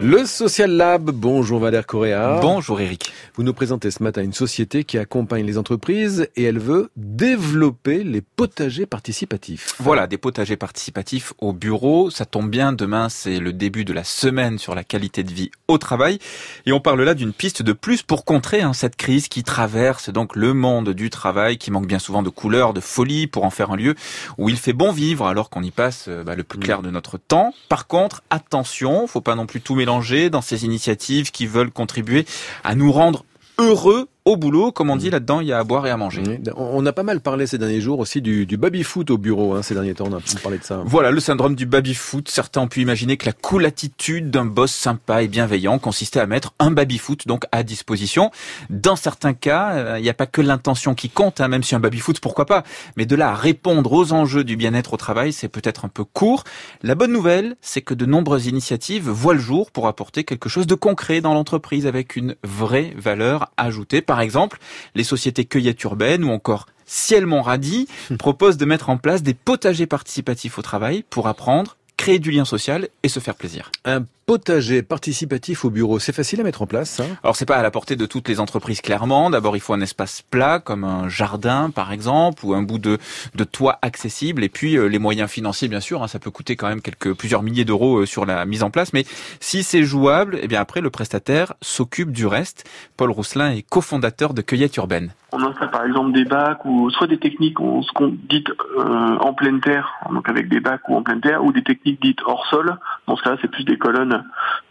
[0.00, 2.38] Le Social Lab, bonjour Valère Correa.
[2.40, 3.12] Bonjour Eric.
[3.34, 8.04] Vous nous présentez ce matin une société qui accompagne les entreprises et elle veut développer
[8.04, 9.74] les potagers participatifs.
[9.80, 12.10] Voilà, des potagers participatifs au bureau.
[12.10, 15.50] Ça tombe bien, demain c'est le début de la semaine sur la qualité de vie
[15.66, 16.20] au travail.
[16.64, 20.10] Et on parle là d'une piste de plus pour contrer hein, cette crise qui traverse
[20.10, 23.50] donc le monde du travail, qui manque bien souvent de couleurs, de folie, pour en
[23.50, 23.96] faire un lieu
[24.36, 26.90] où il fait bon vivre alors qu'on y passe euh, bah, le plus clair de
[26.90, 27.52] notre temps.
[27.68, 29.87] Par contre, attention, faut pas non plus tout mélanger
[30.30, 32.26] dans ces initiatives qui veulent contribuer
[32.62, 33.24] à nous rendre
[33.58, 36.22] heureux au boulot, comme on dit là-dedans, il y a à boire et à manger.
[36.56, 39.62] On a pas mal parlé ces derniers jours aussi du, du baby-foot au bureau, hein,
[39.62, 40.82] ces derniers temps, on a parlé de ça.
[40.84, 42.28] Voilà, le syndrome du baby-foot.
[42.28, 46.26] Certains ont pu imaginer que la cool attitude d'un boss sympa et bienveillant consistait à
[46.26, 48.30] mettre un baby-foot donc à disposition.
[48.68, 51.74] Dans certains cas, euh, il n'y a pas que l'intention qui compte, hein, même si
[51.74, 52.64] un baby-foot, pourquoi pas.
[52.98, 56.04] Mais de là à répondre aux enjeux du bien-être au travail, c'est peut-être un peu
[56.04, 56.44] court.
[56.82, 60.66] La bonne nouvelle, c'est que de nombreuses initiatives voient le jour pour apporter quelque chose
[60.66, 64.02] de concret dans l'entreprise avec une vraie valeur ajoutée.
[64.02, 64.58] Par exemple,
[64.94, 67.88] les sociétés cueillettes urbaines ou encore Ciel Radis
[68.18, 71.77] proposent de mettre en place des potagers participatifs au travail pour apprendre,
[72.08, 73.70] créer du lien social et se faire plaisir.
[73.84, 77.56] Un potager participatif au bureau, c'est facile à mettre en place ça Alors c'est pas
[77.56, 79.28] à la portée de toutes les entreprises clairement.
[79.28, 82.96] D'abord il faut un espace plat comme un jardin par exemple ou un bout de,
[83.34, 86.02] de toit accessible et puis euh, les moyens financiers bien sûr.
[86.02, 88.70] Hein, ça peut coûter quand même quelques plusieurs milliers d'euros euh, sur la mise en
[88.70, 89.04] place, mais
[89.40, 92.64] si c'est jouable, et eh bien après le prestataire s'occupe du reste.
[92.96, 95.12] Paul Rousselin est cofondateur de Cueillette Urbaine.
[95.30, 98.44] On installe par exemple des bacs ou soit des techniques on, ce qu'on dit
[98.78, 102.00] euh, en pleine terre, donc avec des bacs ou en pleine terre, ou des techniques
[102.00, 102.76] dites hors sol.
[103.06, 104.24] Dans ce cas-là, c'est plus des colonnes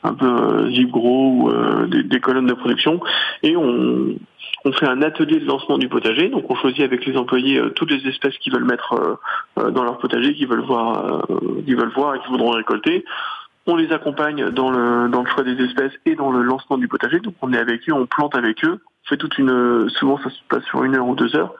[0.03, 2.99] un peu euh, gros ou euh, des, colonnes de production.
[3.43, 4.15] Et on,
[4.79, 6.27] fait un atelier de lancement du potager.
[6.27, 9.17] Donc on choisit avec les employés toutes les espèces qu'ils veulent mettre
[9.55, 11.25] dans leur potager, qu'ils veulent voir,
[11.63, 13.05] qu'ils veulent voir et qu'ils voudront récolter.
[13.65, 17.21] On les accompagne dans le choix des espèces et dans le lancement du potager.
[17.21, 20.37] Donc on est avec eux, on plante avec eux, fait toute une, souvent ça se
[20.49, 21.53] passe sur une heure ou deux heures.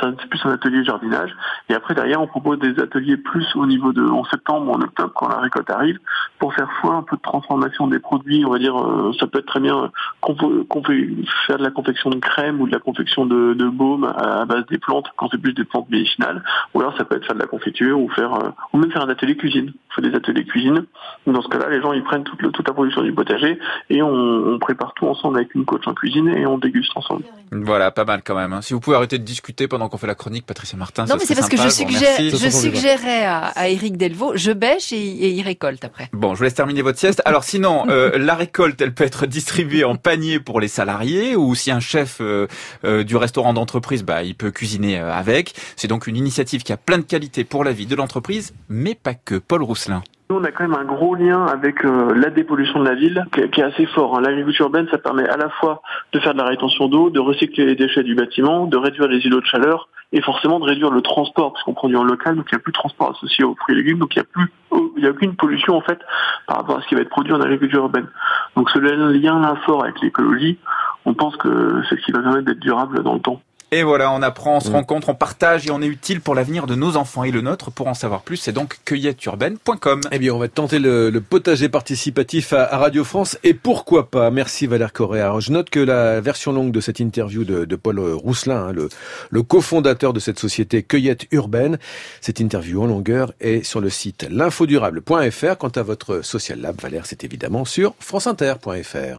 [0.00, 1.34] C'est plus un atelier jardinage.
[1.68, 5.12] Et après derrière, on propose des ateliers plus au niveau de en septembre en octobre
[5.14, 5.98] quand la récolte arrive,
[6.38, 8.44] pour faire foi un peu de transformation des produits.
[8.44, 9.90] On va dire, euh, ça peut être très bien
[10.20, 11.06] qu'on peut,
[11.46, 14.66] faire de la confection de crème ou de la confection de, de baume à, base
[14.66, 16.42] des plantes quand c'est plus des plantes médicinales.
[16.74, 19.02] Ou alors ça peut être faire de la confiture ou faire euh, ou même faire
[19.02, 19.72] un atelier cuisine.
[19.90, 20.84] On fait des ateliers cuisine.
[21.26, 23.58] Dans ce cas-là, les gens ils prennent toute, toute la production du potager
[23.90, 27.24] et on, on prépare tout ensemble avec une coach en cuisine et on déguste ensemble.
[27.52, 28.52] Voilà, pas mal quand même.
[28.52, 28.62] Hein.
[28.62, 31.04] Si vous pouvez arrêter de discuter pendant qu'on fait la chronique, Patricia Martin.
[31.06, 34.92] Non, mais c'est parce que je, suggère, je suggérais à, à Eric Delvaux, je bêche
[34.92, 36.08] et, il récolte après.
[36.12, 37.22] Bon, je vous laisse terminer votre sieste.
[37.24, 41.54] Alors sinon, euh, la récolte, elle peut être distribuée en panier pour les salariés ou
[41.54, 42.46] si un chef euh,
[42.84, 45.54] euh, du restaurant d'entreprise, bah, il peut cuisiner avec.
[45.76, 48.94] C'est donc une initiative qui a plein de qualités pour la vie de l'entreprise, mais
[48.94, 49.36] pas que.
[49.36, 50.02] Paul Rousselin.
[50.36, 53.40] On a quand même un gros lien avec euh, la dépollution de la ville, qui,
[53.40, 54.18] est assez fort.
[54.18, 54.20] Hein.
[54.20, 55.80] L'agriculture urbaine, ça permet à la fois
[56.12, 59.18] de faire de la rétention d'eau, de recycler les déchets du bâtiment, de réduire les
[59.18, 62.46] îlots de chaleur, et forcément de réduire le transport, parce qu'on produit en local, donc
[62.50, 64.28] il n'y a plus de transport associé aux fruits et légumes, donc il n'y a
[64.32, 64.52] plus,
[64.96, 66.00] il n'y a aucune pollution en fait
[66.48, 68.08] par rapport à ce qui va être produit en agriculture urbaine.
[68.56, 70.58] Donc ce lien-là fort avec l'écologie,
[71.04, 73.40] on pense que c'est ce qui va permettre d'être durable dans le temps.
[73.70, 74.74] Et voilà, on apprend, on se mm.
[74.74, 77.70] rencontre, on partage et on est utile pour l'avenir de nos enfants et le nôtre.
[77.70, 80.00] Pour en savoir plus, c'est donc cueilletteurbaine.com.
[80.12, 84.30] Eh bien, on va tenter le, potager participatif à, Radio France et pourquoi pas?
[84.30, 85.38] Merci Valère Correa.
[85.40, 88.88] Je note que la version longue de cette interview de, Paul Rousselin, hein, le,
[89.30, 91.78] le cofondateur de cette société Cueillette Urbaine,
[92.20, 95.56] cette interview en longueur est sur le site l'infodurable.fr.
[95.58, 99.12] Quant à votre social lab, Valère, c'est évidemment sur franceinter.fr.